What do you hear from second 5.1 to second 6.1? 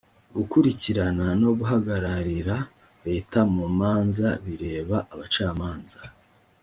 abacamanza.